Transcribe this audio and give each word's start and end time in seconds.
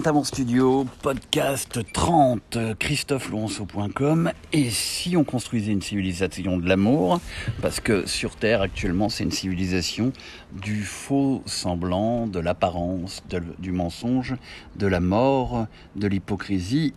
Saint-Amand 0.00 0.24
Studio, 0.24 0.86
podcast 1.02 1.78
30, 1.92 2.56
christophelonceau.com. 2.78 4.32
Et 4.50 4.70
si 4.70 5.14
on 5.14 5.24
construisait 5.24 5.72
une 5.72 5.82
civilisation 5.82 6.56
de 6.56 6.66
l'amour, 6.66 7.20
parce 7.60 7.80
que 7.80 8.06
sur 8.06 8.36
Terre 8.36 8.62
actuellement 8.62 9.10
c'est 9.10 9.24
une 9.24 9.30
civilisation 9.30 10.14
du 10.52 10.84
faux 10.84 11.42
semblant, 11.44 12.26
de 12.26 12.40
l'apparence, 12.40 13.22
du 13.58 13.72
mensonge, 13.72 14.36
de 14.74 14.86
la 14.86 15.00
mort, 15.00 15.66
de 15.96 16.06
l'hypocrisie 16.06 16.94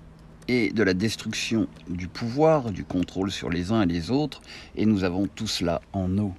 et 0.47 0.72
de 0.72 0.81
la 0.81 0.94
destruction 0.94 1.67
du 1.89 2.08
pouvoir, 2.08 2.72
du 2.72 2.85
contrôle 2.85 3.31
sur 3.31 3.49
les 3.49 3.73
uns 3.73 3.81
et 3.81 3.85
les 3.85 4.11
autres, 4.11 4.41
et 4.77 4.85
nous 4.85 5.03
avons 5.03 5.27
tout 5.27 5.47
cela 5.47 5.81
en 5.91 6.08
nous, 6.08 6.33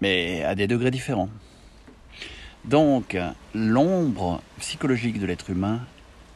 mais 0.00 0.42
à 0.42 0.54
des 0.54 0.66
degrés 0.66 0.90
différents. 0.90 1.28
Donc, 2.64 3.16
l'ombre 3.54 4.42
psychologique 4.58 5.18
de 5.18 5.26
l'être 5.26 5.50
humain 5.50 5.80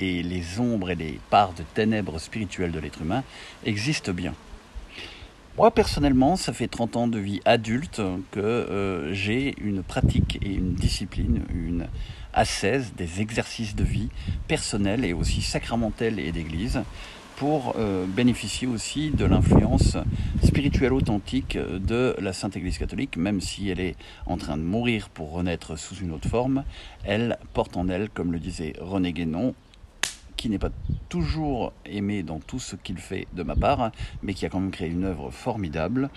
et 0.01 0.23
les 0.23 0.59
ombres 0.59 0.91
et 0.91 0.95
les 0.95 1.21
parts 1.31 1.53
de 1.53 1.63
ténèbres 1.75 2.19
spirituelles 2.19 2.73
de 2.73 2.79
l'être 2.79 3.03
humain 3.03 3.23
existent 3.65 4.13
bien. 4.13 4.35
Moi, 5.57 5.71
personnellement, 5.71 6.35
ça 6.35 6.53
fait 6.53 6.67
30 6.67 6.97
ans 6.97 7.07
de 7.07 7.19
vie 7.19 7.41
adulte 7.45 8.03
que 8.33 8.41
euh, 8.41 9.15
j'ai 9.15 9.55
une 9.61 9.85
pratique 9.85 10.39
et 10.43 10.53
une 10.53 10.75
discipline, 10.75 11.43
une 11.55 11.87
ascèse 12.33 12.93
des 12.97 13.21
exercices 13.21 13.77
de 13.77 13.85
vie 13.85 14.09
personnels 14.49 15.05
et 15.05 15.13
aussi 15.13 15.43
sacramentels 15.43 16.19
et 16.19 16.33
d'église 16.33 16.83
pour 17.37 17.75
euh, 17.79 18.07
bénéficier 18.07 18.67
aussi 18.67 19.11
de 19.11 19.25
l'influence 19.25 19.97
spirituelle 20.43 20.93
authentique 20.93 21.59
de 21.59 22.15
la 22.19 22.33
Sainte 22.33 22.57
Église 22.57 22.79
catholique, 22.79 23.17
même 23.17 23.41
si 23.41 23.69
elle 23.69 23.81
est 23.81 23.97
en 24.27 24.37
train 24.37 24.57
de 24.57 24.63
mourir 24.63 25.09
pour 25.09 25.33
renaître 25.33 25.79
sous 25.79 25.97
une 25.97 26.13
autre 26.13 26.29
forme, 26.29 26.65
elle 27.05 27.39
porte 27.53 27.77
en 27.77 27.89
elle, 27.89 28.09
comme 28.11 28.33
le 28.33 28.39
disait 28.39 28.75
René 28.81 29.13
Guénon, 29.13 29.55
qui 30.37 30.49
n'est 30.49 30.59
pas 30.59 30.71
toujours 31.09 31.73
aimé 31.87 32.23
dans 32.23 32.39
tout 32.39 32.59
ce 32.59 32.77
qu'il 32.77 32.99
fait 32.99 33.27
de 33.33 33.43
ma 33.43 33.57
part, 33.57 33.91
mais 34.23 34.35
qui 34.35 34.47
a 34.47 34.49
quand 34.49 34.61
même 34.61 34.71
créé 34.71 34.89
une 34.89 35.05
œuvre 35.05 35.31
formidable 35.31 36.11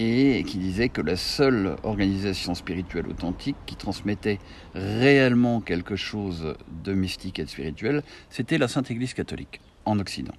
et 0.00 0.44
qui 0.44 0.58
disait 0.58 0.88
que 0.88 1.00
la 1.00 1.16
seule 1.16 1.74
organisation 1.82 2.54
spirituelle 2.54 3.08
authentique 3.08 3.56
qui 3.66 3.74
transmettait 3.74 4.38
réellement 4.72 5.60
quelque 5.60 5.96
chose 5.96 6.54
de 6.84 6.94
mystique 6.94 7.40
et 7.40 7.44
de 7.44 7.50
spirituel, 7.50 8.04
c'était 8.30 8.58
la 8.58 8.68
Sainte 8.68 8.92
Église 8.92 9.12
catholique 9.12 9.60
en 9.84 9.98
Occident. 9.98 10.34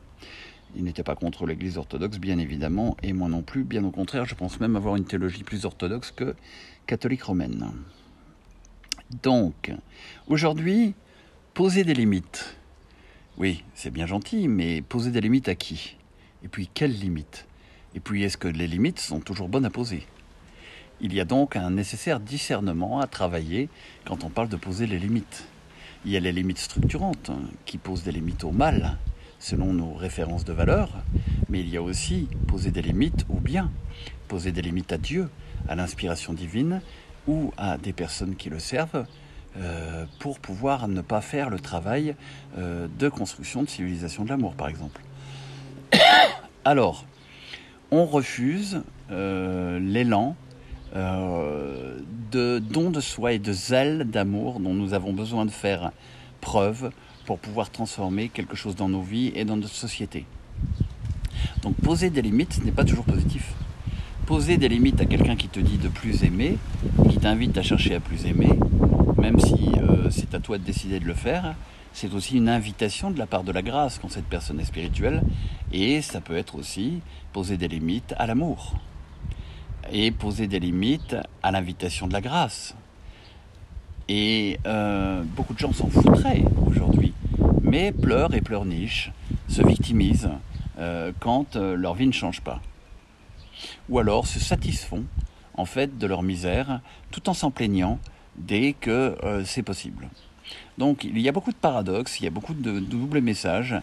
Il 0.77 0.85
n'était 0.85 1.03
pas 1.03 1.15
contre 1.15 1.45
l'Église 1.45 1.77
orthodoxe, 1.77 2.19
bien 2.19 2.37
évidemment, 2.37 2.95
et 3.03 3.11
moi 3.11 3.27
non 3.27 3.41
plus, 3.41 3.65
bien 3.65 3.83
au 3.83 3.91
contraire, 3.91 4.25
je 4.25 4.35
pense 4.35 4.61
même 4.61 4.77
avoir 4.77 4.95
une 4.95 5.03
théologie 5.03 5.43
plus 5.43 5.65
orthodoxe 5.65 6.11
que 6.11 6.35
catholique 6.87 7.23
romaine. 7.23 7.69
Donc, 9.23 9.73
aujourd'hui, 10.27 10.93
poser 11.53 11.83
des 11.83 11.95
limites. 11.95 12.55
Oui, 13.37 13.65
c'est 13.73 13.91
bien 13.91 14.05
gentil, 14.05 14.47
mais 14.47 14.81
poser 14.81 15.11
des 15.11 15.19
limites 15.19 15.49
à 15.49 15.55
qui? 15.55 15.97
Et 16.45 16.47
puis, 16.47 16.69
quelles 16.73 16.97
limites? 16.97 17.45
Et 17.95 17.99
puis, 17.99 18.23
est-ce 18.23 18.37
que 18.37 18.47
les 18.47 18.67
limites 18.67 18.99
sont 18.99 19.19
toujours 19.19 19.49
bonnes 19.49 19.65
à 19.65 19.69
poser? 19.69 20.05
Il 21.01 21.13
y 21.13 21.19
a 21.19 21.25
donc 21.25 21.55
un 21.55 21.71
nécessaire 21.71 22.19
discernement 22.19 22.99
à 22.99 23.07
travailler 23.07 23.69
quand 24.05 24.23
on 24.23 24.29
parle 24.29 24.49
de 24.49 24.57
poser 24.57 24.85
les 24.85 24.99
limites. 24.99 25.47
Il 26.05 26.11
y 26.11 26.17
a 26.17 26.19
les 26.19 26.31
limites 26.31 26.59
structurantes, 26.59 27.29
hein, 27.29 27.41
qui 27.65 27.77
posent 27.77 28.03
des 28.03 28.11
limites 28.11 28.43
au 28.43 28.51
mal, 28.51 28.97
selon 29.39 29.73
nos 29.73 29.93
références 29.93 30.43
de 30.43 30.53
valeur, 30.53 30.91
mais 31.49 31.61
il 31.61 31.69
y 31.69 31.77
a 31.77 31.81
aussi 31.81 32.27
poser 32.47 32.71
des 32.71 32.81
limites 32.81 33.25
au 33.29 33.39
bien, 33.39 33.71
poser 34.27 34.51
des 34.51 34.61
limites 34.61 34.91
à 34.91 34.97
Dieu, 34.97 35.29
à 35.67 35.75
l'inspiration 35.75 36.33
divine 36.33 36.81
ou 37.27 37.53
à 37.57 37.77
des 37.77 37.93
personnes 37.93 38.35
qui 38.35 38.49
le 38.49 38.59
servent 38.59 39.05
euh, 39.57 40.05
pour 40.19 40.39
pouvoir 40.39 40.87
ne 40.87 41.01
pas 41.01 41.21
faire 41.21 41.49
le 41.49 41.59
travail 41.59 42.15
euh, 42.57 42.87
de 42.99 43.09
construction 43.09 43.63
de 43.63 43.69
civilisation 43.69 44.23
de 44.23 44.29
l'amour, 44.29 44.53
par 44.53 44.67
exemple. 44.67 45.01
Alors, 46.65 47.05
on 47.91 48.05
refuse 48.05 48.81
euh, 49.11 49.79
l'élan 49.79 50.35
de 52.31 52.59
don 52.59 52.89
de 52.89 52.99
soi 52.99 53.33
et 53.33 53.39
de 53.39 53.53
zèle 53.53 54.05
d'amour 54.09 54.59
dont 54.59 54.73
nous 54.73 54.93
avons 54.93 55.13
besoin 55.13 55.45
de 55.45 55.51
faire 55.51 55.91
preuve 56.41 56.91
pour 57.25 57.37
pouvoir 57.37 57.69
transformer 57.69 58.29
quelque 58.29 58.55
chose 58.55 58.75
dans 58.75 58.89
nos 58.89 59.01
vies 59.01 59.31
et 59.35 59.45
dans 59.45 59.55
notre 59.55 59.75
société. 59.75 60.25
Donc 61.61 61.75
poser 61.75 62.09
des 62.09 62.21
limites 62.21 62.63
n'est 62.63 62.71
pas 62.71 62.85
toujours 62.85 63.05
positif. 63.05 63.53
Poser 64.25 64.57
des 64.57 64.69
limites 64.69 65.01
à 65.01 65.05
quelqu'un 65.05 65.35
qui 65.35 65.47
te 65.47 65.59
dit 65.59 65.77
de 65.77 65.89
plus 65.89 66.23
aimer, 66.23 66.57
qui 67.09 67.17
t'invite 67.17 67.57
à 67.57 67.61
chercher 67.61 67.95
à 67.95 67.99
plus 67.99 68.25
aimer, 68.25 68.49
même 69.19 69.39
si 69.39 69.71
euh, 69.77 70.09
c'est 70.09 70.33
à 70.33 70.39
toi 70.39 70.57
de 70.57 70.63
décider 70.63 70.99
de 70.99 71.05
le 71.05 71.13
faire, 71.13 71.55
c'est 71.93 72.13
aussi 72.13 72.37
une 72.37 72.49
invitation 72.49 73.11
de 73.11 73.19
la 73.19 73.25
part 73.25 73.43
de 73.43 73.51
la 73.51 73.61
grâce 73.61 73.99
quand 73.99 74.09
cette 74.09 74.25
personne 74.25 74.59
est 74.59 74.65
spirituelle, 74.65 75.21
et 75.71 76.01
ça 76.01 76.21
peut 76.21 76.37
être 76.37 76.55
aussi 76.55 77.01
poser 77.33 77.57
des 77.57 77.67
limites 77.67 78.13
à 78.17 78.27
l'amour, 78.27 78.75
et 79.91 80.11
poser 80.11 80.47
des 80.47 80.59
limites 80.59 81.15
à 81.43 81.51
l'invitation 81.51 82.07
de 82.07 82.13
la 82.13 82.21
grâce. 82.21 82.75
Et 84.07 84.59
euh, 84.65 85.23
beaucoup 85.35 85.53
de 85.53 85.59
gens 85.59 85.73
s'en 85.73 85.87
foutraient 85.87 86.43
aujourd'hui 86.65 87.13
mais 87.61 87.91
pleurent 87.91 88.33
et 88.33 88.41
pleurnichent, 88.41 89.11
se 89.47 89.61
victimisent 89.61 90.31
euh, 90.79 91.11
quand 91.19 91.55
leur 91.55 91.93
vie 91.93 92.07
ne 92.07 92.11
change 92.11 92.41
pas. 92.41 92.61
Ou 93.89 93.99
alors 93.99 94.25
se 94.25 94.39
satisfont 94.39 95.03
en 95.55 95.65
fait 95.65 95.97
de 95.97 96.07
leur 96.07 96.23
misère 96.23 96.81
tout 97.11 97.29
en 97.29 97.33
s'en 97.33 97.51
plaignant 97.51 97.99
dès 98.37 98.73
que 98.73 99.15
euh, 99.23 99.43
c'est 99.45 99.63
possible. 99.63 100.09
Donc 100.77 101.03
il 101.03 101.19
y 101.19 101.29
a 101.29 101.31
beaucoup 101.31 101.51
de 101.51 101.57
paradoxes, 101.57 102.19
il 102.19 102.23
y 102.23 102.27
a 102.27 102.31
beaucoup 102.31 102.53
de, 102.53 102.79
doubles 102.79 103.21
messages, 103.21 103.75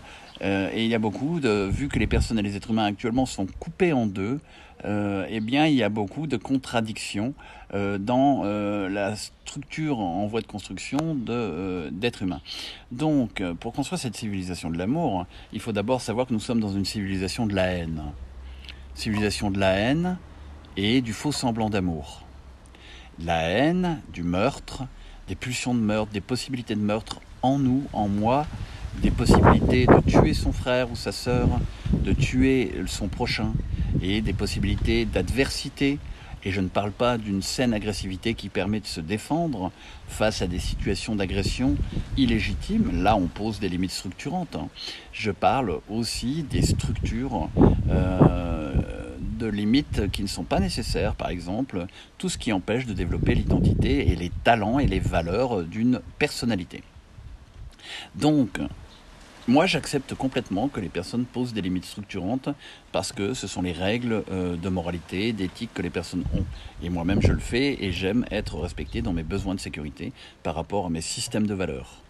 et 0.42 0.84
il 0.84 0.88
y 0.88 0.94
a 0.94 0.98
beaucoup 0.98 1.40
de, 1.40 1.66
vu 1.70 1.88
que 1.88 1.98
les 1.98 2.06
personnes 2.06 2.38
et 2.38 2.42
les 2.42 2.56
êtres 2.56 2.70
humains 2.70 2.84
actuellement 2.84 3.24
sont 3.24 3.46
coupés 3.58 3.94
en 3.94 4.06
deux, 4.06 4.38
euh, 4.84 5.26
eh 5.28 5.40
bien, 5.40 5.66
il 5.66 5.74
y 5.74 5.82
a 5.82 5.88
beaucoup 5.88 6.26
de 6.26 6.36
contradictions 6.36 7.34
euh, 7.74 7.98
dans 7.98 8.42
euh, 8.44 8.88
la 8.88 9.16
structure 9.16 9.98
en 9.98 10.26
voie 10.26 10.42
de 10.42 10.46
construction 10.46 11.16
d'êtres 11.90 12.22
humains. 12.22 12.40
Donc, 12.92 13.42
pour 13.60 13.72
construire 13.72 13.98
cette 13.98 14.16
civilisation 14.16 14.70
de 14.70 14.78
l'amour, 14.78 15.26
il 15.52 15.60
faut 15.60 15.72
d'abord 15.72 16.00
savoir 16.00 16.26
que 16.26 16.32
nous 16.32 16.40
sommes 16.40 16.60
dans 16.60 16.72
une 16.72 16.84
civilisation 16.84 17.46
de 17.46 17.54
la 17.54 17.66
haine. 17.66 18.02
Civilisation 18.94 19.50
de 19.50 19.58
la 19.58 19.72
haine 19.72 20.18
et 20.76 21.00
du 21.00 21.12
faux 21.12 21.32
semblant 21.32 21.70
d'amour. 21.70 22.22
La 23.24 23.42
haine, 23.42 24.00
du 24.12 24.22
meurtre, 24.22 24.84
des 25.28 25.34
pulsions 25.34 25.74
de 25.74 25.80
meurtre, 25.80 26.12
des 26.12 26.20
possibilités 26.20 26.74
de 26.74 26.80
meurtre 26.80 27.20
en 27.42 27.58
nous, 27.58 27.84
en 27.92 28.08
moi, 28.08 28.46
des 29.00 29.10
possibilités 29.10 29.86
de 29.86 30.00
tuer 30.10 30.34
son 30.34 30.52
frère 30.52 30.90
ou 30.90 30.96
sa 30.96 31.12
sœur, 31.12 31.48
de 31.92 32.12
tuer 32.12 32.72
son 32.86 33.08
prochain, 33.08 33.52
et 34.02 34.20
des 34.20 34.32
possibilités 34.32 35.04
d'adversité. 35.04 35.98
Et 36.44 36.52
je 36.52 36.60
ne 36.60 36.68
parle 36.68 36.92
pas 36.92 37.18
d'une 37.18 37.42
saine 37.42 37.74
agressivité 37.74 38.34
qui 38.34 38.48
permet 38.48 38.78
de 38.78 38.86
se 38.86 39.00
défendre 39.00 39.72
face 40.06 40.42
à 40.42 40.46
des 40.46 40.60
situations 40.60 41.16
d'agression 41.16 41.76
illégitimes. 42.16 43.02
Là, 43.02 43.16
on 43.16 43.26
pose 43.26 43.58
des 43.58 43.68
limites 43.68 43.90
structurantes. 43.90 44.54
Hein. 44.54 44.68
Je 45.12 45.32
parle 45.32 45.80
aussi 45.88 46.44
des 46.44 46.62
structures 46.62 47.48
euh, 47.90 48.72
de 49.36 49.46
limites 49.46 50.10
qui 50.10 50.22
ne 50.22 50.28
sont 50.28 50.44
pas 50.44 50.60
nécessaires. 50.60 51.14
Par 51.14 51.28
exemple, 51.28 51.86
tout 52.18 52.28
ce 52.28 52.38
qui 52.38 52.52
empêche 52.52 52.86
de 52.86 52.92
développer 52.92 53.34
l'identité 53.34 54.10
et 54.10 54.16
les 54.16 54.30
talents 54.44 54.78
et 54.78 54.86
les 54.86 55.00
valeurs 55.00 55.62
d'une 55.62 56.00
personnalité. 56.18 56.82
Donc, 58.14 58.60
moi, 59.48 59.66
j'accepte 59.66 60.12
complètement 60.14 60.66
que 60.66 60.80
les 60.80 60.88
personnes 60.88 61.24
posent 61.24 61.52
des 61.52 61.62
limites 61.62 61.84
structurantes 61.84 62.48
parce 62.90 63.12
que 63.12 63.32
ce 63.32 63.46
sont 63.46 63.62
les 63.62 63.70
règles 63.70 64.24
euh, 64.28 64.56
de 64.56 64.68
moralité, 64.68 65.32
d'éthique 65.32 65.70
que 65.72 65.82
les 65.82 65.90
personnes 65.90 66.24
ont. 66.34 66.44
Et 66.82 66.90
moi-même, 66.90 67.22
je 67.22 67.30
le 67.30 67.38
fais 67.38 67.76
et 67.84 67.92
j'aime 67.92 68.26
être 68.32 68.58
respecté 68.58 69.02
dans 69.02 69.12
mes 69.12 69.22
besoins 69.22 69.54
de 69.54 69.60
sécurité 69.60 70.12
par 70.42 70.56
rapport 70.56 70.86
à 70.86 70.90
mes 70.90 71.00
systèmes 71.00 71.46
de 71.46 71.54
valeurs. 71.54 72.02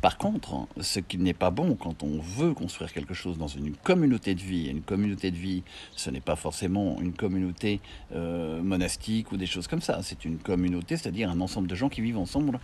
Par 0.00 0.16
contre, 0.16 0.66
ce 0.80 0.98
qui 0.98 1.18
n'est 1.18 1.34
pas 1.34 1.50
bon 1.50 1.74
quand 1.74 2.02
on 2.02 2.20
veut 2.20 2.54
construire 2.54 2.92
quelque 2.92 3.12
chose 3.12 3.36
dans 3.36 3.48
une 3.48 3.74
communauté 3.74 4.34
de 4.34 4.40
vie, 4.40 4.68
une 4.68 4.80
communauté 4.80 5.30
de 5.30 5.36
vie, 5.36 5.62
ce 5.94 6.08
n'est 6.10 6.22
pas 6.22 6.36
forcément 6.36 6.98
une 7.00 7.12
communauté 7.12 7.80
euh, 8.14 8.62
monastique 8.62 9.30
ou 9.32 9.36
des 9.36 9.46
choses 9.46 9.66
comme 9.66 9.82
ça, 9.82 10.00
c'est 10.02 10.24
une 10.24 10.38
communauté, 10.38 10.96
c'est-à-dire 10.96 11.30
un 11.30 11.40
ensemble 11.40 11.68
de 11.68 11.74
gens 11.74 11.90
qui 11.90 12.00
vivent 12.00 12.18
ensemble 12.18 12.60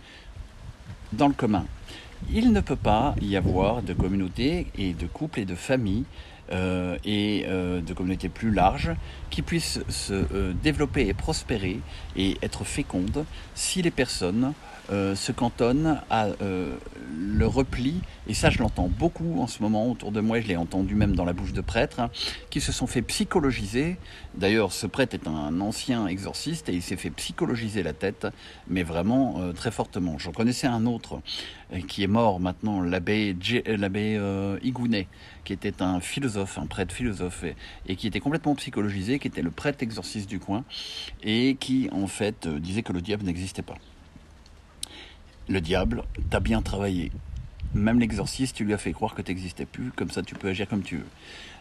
dans 1.13 1.27
le 1.27 1.33
commun. 1.33 1.65
Il 2.33 2.51
ne 2.51 2.61
peut 2.61 2.75
pas 2.75 3.13
y 3.21 3.35
avoir 3.35 3.83
de 3.83 3.93
communauté 3.93 4.67
et 4.75 4.93
de 4.93 5.05
couple 5.05 5.41
et 5.41 5.45
de 5.45 5.53
famille 5.53 6.05
euh, 6.51 6.97
et 7.03 7.43
euh, 7.47 7.81
de 7.81 7.93
communautés 7.93 8.29
plus 8.29 8.51
larges 8.51 8.91
qui 9.29 9.41
puissent 9.41 9.81
se 9.89 10.13
euh, 10.13 10.53
développer 10.63 11.05
et 11.07 11.13
prospérer 11.13 11.81
et 12.15 12.37
être 12.41 12.63
fécondes 12.63 13.25
si 13.53 13.81
les 13.81 13.91
personnes 13.91 14.53
se 14.89 15.33
cantonnent 15.33 15.99
à 16.09 16.27
le 16.39 17.45
repli, 17.45 17.95
et 18.29 18.33
ça 18.33 18.49
je 18.49 18.59
l'entends 18.59 18.87
beaucoup 18.87 19.41
en 19.41 19.47
ce 19.47 19.61
moment 19.61 19.91
autour 19.91 20.13
de 20.13 20.21
moi, 20.21 20.39
je 20.39 20.47
l'ai 20.47 20.55
entendu 20.55 20.95
même 20.95 21.13
dans 21.13 21.25
la 21.25 21.33
bouche 21.33 21.51
de 21.51 21.59
prêtres, 21.59 21.99
hein, 21.99 22.09
qui 22.49 22.61
se 22.61 22.71
sont 22.71 22.87
fait 22.87 23.01
psychologiser. 23.01 23.97
D'ailleurs, 24.35 24.71
ce 24.71 24.87
prêtre 24.87 25.13
est 25.13 25.27
un 25.27 25.59
ancien 25.59 26.07
exorciste 26.07 26.69
et 26.69 26.73
il 26.73 26.81
s'est 26.81 26.95
fait 26.95 27.09
psychologiser 27.09 27.83
la 27.83 27.91
tête, 27.91 28.27
mais 28.69 28.83
vraiment 28.83 29.51
très 29.53 29.71
fortement. 29.71 30.17
J'en 30.19 30.31
connaissais 30.31 30.67
un 30.67 30.85
autre 30.85 31.19
qui 31.89 32.03
est 32.03 32.07
mort 32.07 32.39
maintenant, 32.39 32.79
l'abbé 32.81 33.35
Igounet, 34.63 35.07
qui 35.43 35.51
était 35.53 35.81
un 35.81 35.99
philosophe, 35.99 36.36
un 36.37 36.65
prêtre 36.65 36.93
philosophe, 36.93 37.43
et, 37.87 37.95
qui 37.95 38.07
était 38.07 38.19
complètement 38.19 38.55
psychologisé, 38.55 39.19
qui 39.19 39.27
était 39.27 39.41
le 39.41 39.51
prêtre 39.51 39.83
exorciste 39.83 40.29
du 40.29 40.39
coin, 40.39 40.63
et 41.23 41.55
qui 41.59 41.89
en 41.91 42.07
fait 42.07 42.47
euh, 42.47 42.59
disait 42.59 42.83
que 42.83 42.93
le 42.93 43.01
diable 43.01 43.25
n'existait 43.25 43.61
pas. 43.61 43.77
Le 45.49 45.61
diable, 45.61 46.03
t'as 46.29 46.39
bien 46.39 46.61
travaillé. 46.61 47.11
Même 47.73 47.99
l'exorciste, 47.99 48.55
tu 48.55 48.63
lui 48.63 48.73
as 48.73 48.77
fait 48.77 48.93
croire 48.93 49.13
que 49.13 49.21
tu 49.21 49.31
n'existais 49.31 49.65
plus, 49.65 49.91
comme 49.91 50.09
ça 50.09 50.23
tu 50.23 50.35
peux 50.35 50.49
agir 50.49 50.67
comme 50.67 50.83
tu 50.83 50.97
veux. 50.97 51.07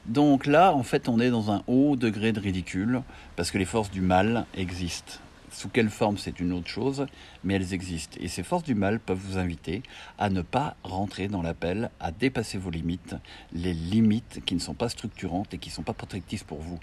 Donc 0.07 0.47
là, 0.47 0.73
en 0.73 0.83
fait, 0.83 1.09
on 1.09 1.19
est 1.21 1.31
dans 1.31 1.51
un 1.51 1.63
haut 1.67 1.97
degré 1.97 2.33
de 2.33 2.41
ridicule, 2.41 3.03
parce 3.35 3.51
que 3.51 3.59
les 3.59 3.65
forces 3.65 3.91
du 3.91 4.01
mal 4.01 4.47
existent. 4.57 5.15
Sous 5.57 5.71
quelle 5.71 5.89
forme, 5.89 6.19
c'est 6.19 6.39
une 6.39 6.53
autre 6.53 6.69
chose, 6.69 7.07
mais 7.43 7.55
elles 7.55 7.73
existent. 7.73 8.19
Et 8.21 8.29
ces 8.29 8.43
forces 8.43 8.63
du 8.63 8.75
mal 8.75 9.01
peuvent 9.01 9.19
vous 9.19 9.39
inviter 9.39 9.83
à 10.19 10.29
ne 10.29 10.43
pas 10.43 10.77
rentrer 10.85 11.29
dans 11.29 11.41
l'appel, 11.41 11.91
à 11.99 12.13
dépasser 12.13 12.59
vos 12.59 12.69
limites, 12.69 13.15
les 13.55 13.73
limites 13.73 14.43
qui 14.45 14.55
ne 14.55 14.61
sont 14.61 14.75
pas 14.75 14.91
structurantes 14.91 15.55
et 15.55 15.59
qui 15.59 15.71
ne 15.71 15.75
sont 15.75 15.83
pas 15.83 15.95
protectives 15.95 16.45
pour 16.45 16.61
vous. 16.61 16.79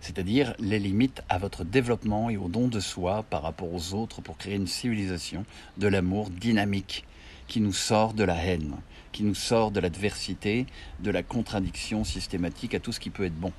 C'est-à-dire 0.00 0.54
les 0.58 0.78
limites 0.78 1.20
à 1.28 1.36
votre 1.36 1.64
développement 1.64 2.30
et 2.30 2.38
au 2.38 2.48
don 2.48 2.68
de 2.68 2.80
soi 2.80 3.24
par 3.28 3.42
rapport 3.42 3.70
aux 3.70 3.92
autres 3.92 4.22
pour 4.22 4.38
créer 4.38 4.54
une 4.54 4.68
civilisation 4.68 5.44
de 5.76 5.86
l'amour 5.86 6.30
dynamique 6.30 7.04
qui 7.46 7.60
nous 7.60 7.74
sort 7.74 8.14
de 8.14 8.24
la 8.24 8.36
haine, 8.36 8.76
qui 9.12 9.22
nous 9.22 9.34
sort 9.34 9.70
de 9.70 9.80
l'adversité, 9.80 10.64
de 11.00 11.10
la 11.10 11.22
contradiction 11.22 12.04
systématique 12.04 12.74
à 12.74 12.80
tout 12.80 12.90
ce 12.90 13.00
qui 13.00 13.10
peut 13.10 13.26
être 13.26 13.38
bon. 13.38 13.52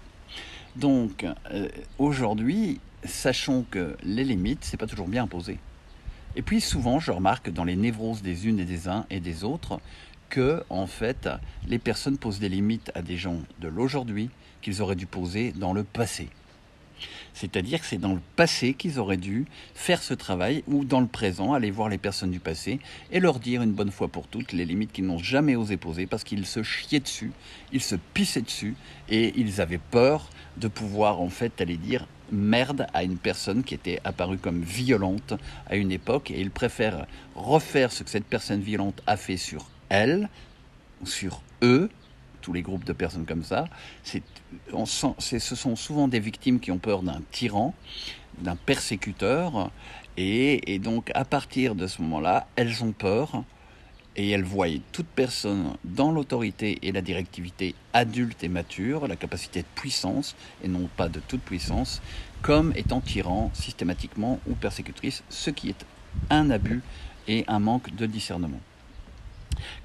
Donc, 0.75 1.23
euh, 1.51 1.69
aujourd'hui, 1.99 2.79
sachons 3.05 3.65
que 3.69 3.95
les 4.03 4.23
limites, 4.23 4.63
c'est 4.63 4.77
pas 4.77 4.87
toujours 4.87 5.07
bien 5.07 5.23
imposé. 5.23 5.59
Et 6.35 6.41
puis 6.41 6.61
souvent, 6.61 6.99
je 6.99 7.11
remarque 7.11 7.49
dans 7.49 7.63
les 7.63 7.75
névroses 7.75 8.21
des 8.21 8.47
unes 8.47 8.59
et 8.59 8.65
des 8.65 8.87
uns 8.87 9.05
et 9.09 9.19
des 9.19 9.43
autres 9.43 9.79
que, 10.29 10.63
en 10.69 10.87
fait, 10.87 11.29
les 11.67 11.79
personnes 11.79 12.17
posent 12.17 12.39
des 12.39 12.49
limites 12.49 12.91
à 12.95 13.01
des 13.01 13.17
gens 13.17 13.37
de 13.61 13.67
l'aujourd'hui 13.67 14.29
qu'ils 14.61 14.81
auraient 14.81 14.95
dû 14.95 15.05
poser 15.05 15.51
dans 15.53 15.73
le 15.73 15.83
passé. 15.83 16.29
C'est-à-dire 17.33 17.81
que 17.81 17.85
c'est 17.85 17.97
dans 17.97 18.13
le 18.13 18.21
passé 18.35 18.73
qu'ils 18.73 18.99
auraient 18.99 19.17
dû 19.17 19.45
faire 19.73 20.01
ce 20.01 20.13
travail 20.13 20.63
ou 20.67 20.85
dans 20.85 21.01
le 21.01 21.07
présent 21.07 21.53
aller 21.53 21.71
voir 21.71 21.89
les 21.89 21.97
personnes 21.97 22.31
du 22.31 22.39
passé 22.39 22.79
et 23.11 23.19
leur 23.19 23.39
dire 23.39 23.61
une 23.61 23.73
bonne 23.73 23.91
fois 23.91 24.07
pour 24.07 24.27
toutes 24.27 24.53
les 24.53 24.65
limites 24.65 24.93
qu'ils 24.93 25.05
n'ont 25.05 25.17
jamais 25.17 25.55
osé 25.55 25.77
poser 25.77 26.07
parce 26.07 26.23
qu'ils 26.23 26.45
se 26.45 26.63
chiaient 26.63 27.01
dessus, 27.01 27.31
ils 27.73 27.81
se 27.81 27.95
pissaient 28.13 28.41
dessus 28.41 28.75
et 29.09 29.33
ils 29.37 29.59
avaient 29.59 29.77
peur 29.91 30.29
de 30.57 30.67
pouvoir 30.67 31.21
en 31.21 31.29
fait 31.29 31.59
aller 31.61 31.77
dire 31.77 32.07
merde 32.31 32.87
à 32.93 33.03
une 33.03 33.17
personne 33.17 33.63
qui 33.63 33.73
était 33.73 33.99
apparue 34.03 34.37
comme 34.37 34.61
violente 34.61 35.33
à 35.67 35.75
une 35.75 35.91
époque 35.91 36.31
et 36.31 36.39
ils 36.39 36.51
préfèrent 36.51 37.05
refaire 37.35 37.91
ce 37.91 38.03
que 38.03 38.09
cette 38.09 38.25
personne 38.25 38.61
violente 38.61 39.01
a 39.05 39.17
fait 39.17 39.37
sur 39.37 39.67
elle, 39.89 40.29
sur 41.03 41.41
eux, 41.61 41.89
tous 42.41 42.53
les 42.53 42.61
groupes 42.61 42.85
de 42.85 42.93
personnes 42.93 43.25
comme 43.25 43.43
ça. 43.43 43.65
ce 44.03 45.39
sont 45.39 45.75
souvent 45.75 46.07
des 46.07 46.19
victimes 46.19 46.59
qui 46.59 46.71
ont 46.71 46.77
peur 46.77 47.03
d'un 47.03 47.21
tyran, 47.31 47.73
d'un 48.39 48.55
persécuteur, 48.55 49.71
et, 50.17 50.79
donc 50.79 51.11
à 51.13 51.25
partir 51.25 51.75
de 51.75 51.87
ce 51.87 52.01
moment-là, 52.01 52.47
elles 52.55 52.83
ont 52.83 52.91
peur 52.91 53.43
et 54.15 54.29
elles 54.29 54.43
voient 54.43 54.67
toute 54.91 55.07
personne 55.07 55.75
dans 55.83 56.11
l'autorité 56.11 56.79
et 56.81 56.91
la 56.91 57.01
directivité 57.01 57.75
adulte 57.93 58.43
et 58.43 58.49
mature, 58.49 59.07
la 59.07 59.15
capacité 59.15 59.61
de 59.61 59.67
puissance, 59.75 60.35
et 60.63 60.67
non 60.67 60.89
pas 60.95 61.09
de 61.09 61.19
toute 61.19 61.41
puissance, 61.41 62.01
comme 62.41 62.73
étant 62.75 63.01
tyran 63.01 63.51
systématiquement 63.53 64.39
ou 64.47 64.53
persécutrice, 64.55 65.23
ce 65.29 65.49
qui 65.49 65.69
est 65.69 65.85
un 66.29 66.49
abus 66.49 66.81
et 67.27 67.43
un 67.47 67.59
manque 67.59 67.93
de 67.95 68.05
discernement. 68.05 68.61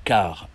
Car 0.04 0.48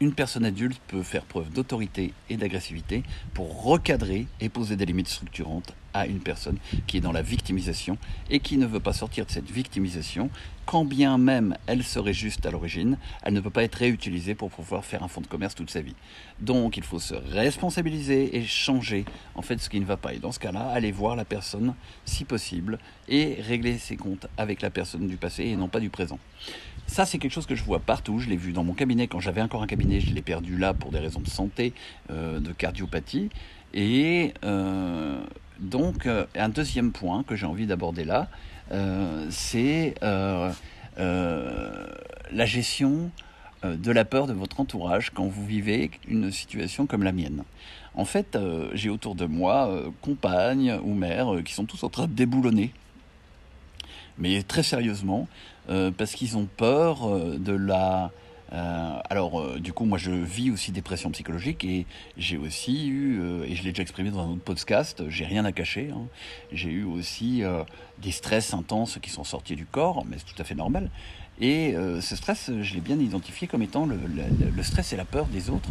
une 0.00 0.12
personne 0.12 0.44
adulte 0.44 0.80
peut 0.88 1.02
faire 1.02 1.24
preuve 1.24 1.50
d'autorité 1.50 2.12
et 2.28 2.36
d'agressivité 2.36 3.02
pour 3.32 3.62
recadrer 3.62 4.26
et 4.40 4.48
poser 4.48 4.76
des 4.76 4.84
limites 4.84 5.08
structurantes 5.08 5.74
à 5.96 6.06
une 6.06 6.20
personne 6.20 6.58
qui 6.86 6.98
est 6.98 7.00
dans 7.00 7.12
la 7.12 7.22
victimisation 7.22 7.98
et 8.30 8.40
qui 8.40 8.56
ne 8.56 8.66
veut 8.66 8.80
pas 8.80 8.92
sortir 8.92 9.26
de 9.26 9.30
cette 9.30 9.50
victimisation, 9.50 10.30
quand 10.64 10.84
bien 10.84 11.16
même 11.16 11.56
elle 11.66 11.82
serait 11.82 12.12
juste 12.12 12.44
à 12.44 12.50
l'origine, 12.50 12.98
elle 13.22 13.34
ne 13.34 13.40
peut 13.40 13.50
pas 13.50 13.62
être 13.62 13.76
réutilisée 13.76 14.34
pour 14.34 14.50
pouvoir 14.50 14.84
faire 14.84 15.02
un 15.02 15.08
fonds 15.08 15.20
de 15.20 15.26
commerce 15.26 15.54
toute 15.54 15.70
sa 15.70 15.80
vie. 15.80 15.94
Donc 16.40 16.76
il 16.76 16.82
faut 16.82 16.98
se 16.98 17.14
responsabiliser 17.14 18.36
et 18.36 18.44
changer 18.44 19.04
en 19.34 19.42
fait 19.42 19.60
ce 19.60 19.70
qui 19.70 19.80
ne 19.80 19.84
va 19.84 19.96
pas. 19.96 20.14
Et 20.14 20.18
dans 20.18 20.32
ce 20.32 20.40
cas-là, 20.40 20.68
aller 20.68 20.92
voir 20.92 21.16
la 21.16 21.24
personne 21.24 21.74
si 22.04 22.24
possible 22.24 22.78
et 23.08 23.38
régler 23.40 23.78
ses 23.78 23.96
comptes 23.96 24.26
avec 24.36 24.60
la 24.60 24.70
personne 24.70 25.06
du 25.06 25.16
passé 25.16 25.44
et 25.44 25.56
non 25.56 25.68
pas 25.68 25.80
du 25.80 25.90
présent. 25.90 26.18
Ça, 26.86 27.04
c'est 27.04 27.18
quelque 27.18 27.32
chose 27.32 27.46
que 27.46 27.54
je 27.54 27.64
vois 27.64 27.80
partout. 27.80 28.20
Je 28.20 28.28
l'ai 28.28 28.36
vu 28.36 28.52
dans 28.52 28.64
mon 28.64 28.72
cabinet 28.72 29.08
quand 29.08 29.20
j'avais 29.20 29.42
encore 29.42 29.62
un 29.62 29.66
cabinet. 29.66 30.00
Je 30.00 30.14
l'ai 30.14 30.22
perdu 30.22 30.56
là 30.56 30.72
pour 30.72 30.92
des 30.92 31.00
raisons 31.00 31.20
de 31.20 31.28
santé, 31.28 31.72
euh, 32.10 32.38
de 32.38 32.52
cardiopathie. 32.52 33.28
Et 33.74 34.32
euh, 34.44 35.20
donc, 35.60 36.06
euh, 36.06 36.26
un 36.34 36.48
deuxième 36.48 36.92
point 36.92 37.22
que 37.22 37.36
j'ai 37.36 37.46
envie 37.46 37.66
d'aborder 37.66 38.04
là, 38.04 38.28
c'est 39.30 39.94
la 40.02 40.54
gestion 42.46 43.10
de 43.64 43.92
la 43.92 44.04
peur 44.04 44.26
de 44.26 44.32
votre 44.32 44.60
entourage 44.60 45.10
quand 45.10 45.26
vous 45.26 45.46
vivez 45.46 45.90
une 46.08 46.32
situation 46.32 46.86
comme 46.86 47.02
la 47.04 47.12
mienne. 47.12 47.44
En 47.94 48.04
fait, 48.04 48.36
j'ai 48.72 48.90
autour 48.90 49.14
de 49.14 49.26
moi 49.26 49.84
compagnes 50.02 50.78
ou 50.82 50.94
mères 50.94 51.28
qui 51.44 51.54
sont 51.54 51.64
tous 51.64 51.84
en 51.84 51.90
train 51.90 52.06
de 52.06 52.12
déboulonner 52.12 52.72
mais 54.18 54.42
très 54.42 54.62
sérieusement, 54.62 55.28
euh, 55.68 55.90
parce 55.96 56.12
qu'ils 56.12 56.36
ont 56.36 56.48
peur 56.56 57.08
euh, 57.08 57.36
de 57.38 57.52
la... 57.52 58.10
Euh, 58.52 58.98
alors, 59.10 59.58
du 59.58 59.72
coup, 59.72 59.84
moi, 59.84 59.98
je 59.98 60.10
vis 60.10 60.50
aussi 60.50 60.72
des 60.72 60.82
pressions 60.82 61.10
psychologiques 61.10 61.64
et 61.64 61.86
j'ai 62.16 62.36
aussi 62.36 62.88
eu, 62.88 63.20
et 63.44 63.56
je 63.56 63.62
l'ai 63.62 63.70
déjà 63.70 63.82
exprimé 63.82 64.10
dans 64.10 64.20
un 64.20 64.30
autre 64.30 64.44
podcast, 64.44 65.04
j'ai 65.08 65.24
rien 65.24 65.44
à 65.44 65.52
cacher, 65.52 65.90
hein, 65.92 66.06
j'ai 66.52 66.70
eu 66.70 66.84
aussi 66.84 67.42
des 68.02 68.12
stress 68.12 68.54
intenses 68.54 68.98
qui 69.02 69.10
sont 69.10 69.24
sortis 69.24 69.56
du 69.56 69.66
corps, 69.66 70.04
mais 70.08 70.16
c'est 70.18 70.32
tout 70.32 70.40
à 70.40 70.44
fait 70.44 70.54
normal. 70.54 70.90
Et 71.40 71.74
ce 72.00 72.16
stress, 72.16 72.50
je 72.60 72.74
l'ai 72.74 72.80
bien 72.80 72.98
identifié 72.98 73.46
comme 73.46 73.62
étant 73.62 73.86
le, 73.86 74.62
stress 74.62 74.92
et 74.92 74.96
la 74.96 75.04
peur 75.04 75.26
des 75.26 75.50
autres, 75.50 75.70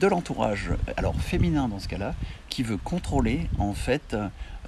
de 0.00 0.06
l'entourage, 0.06 0.70
alors 0.96 1.14
féminin 1.16 1.68
dans 1.68 1.78
ce 1.78 1.88
cas-là, 1.88 2.14
qui 2.48 2.62
veut 2.62 2.76
contrôler 2.76 3.48
en 3.58 3.72
fait 3.72 4.16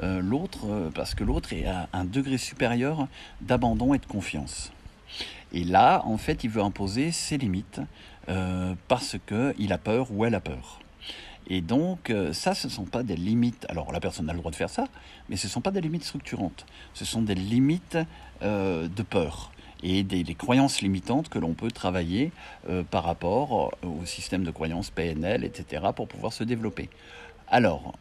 euh, 0.02 0.20
l'autre, 0.20 0.66
euh, 0.68 0.90
parce 0.94 1.14
que 1.14 1.24
l'autre 1.24 1.52
est 1.52 1.66
à 1.66 1.88
un 1.92 2.04
degré 2.04 2.38
supérieur 2.38 3.08
d'abandon 3.40 3.94
et 3.94 3.98
de 3.98 4.06
confiance. 4.06 4.72
Et 5.52 5.64
là, 5.64 6.02
en 6.04 6.18
fait, 6.18 6.44
il 6.44 6.50
veut 6.50 6.62
imposer 6.62 7.12
ses 7.12 7.38
limites 7.38 7.80
euh, 8.28 8.74
parce 8.88 9.16
qu'il 9.26 9.72
a 9.72 9.78
peur 9.78 10.08
ou 10.12 10.24
elle 10.24 10.34
a 10.34 10.40
peur. 10.40 10.80
Et 11.50 11.62
donc, 11.62 12.12
ça, 12.32 12.54
ce 12.54 12.66
ne 12.66 12.72
sont 12.72 12.84
pas 12.84 13.02
des 13.02 13.16
limites. 13.16 13.64
Alors, 13.70 13.90
la 13.90 14.00
personne 14.00 14.28
a 14.28 14.34
le 14.34 14.38
droit 14.38 14.50
de 14.50 14.56
faire 14.56 14.68
ça, 14.68 14.84
mais 15.30 15.36
ce 15.36 15.46
ne 15.46 15.50
sont 15.50 15.62
pas 15.62 15.70
des 15.70 15.80
limites 15.80 16.04
structurantes. 16.04 16.66
Ce 16.92 17.06
sont 17.06 17.22
des 17.22 17.34
limites 17.34 17.96
de 18.42 19.02
peur 19.08 19.50
et 19.82 20.02
des, 20.02 20.34
croyances 20.34 20.82
limitantes 20.82 21.30
que 21.30 21.38
l'on 21.38 21.54
peut 21.54 21.70
travailler 21.70 22.32
par 22.90 23.04
rapport 23.04 23.72
au 23.82 24.04
système 24.04 24.44
de 24.44 24.50
croyances 24.50 24.90
PNL, 24.90 25.42
etc., 25.42 25.86
pour 25.96 26.06
pouvoir 26.06 26.34
se 26.34 26.44
développer. 26.44 26.90
Alors, 27.50 27.94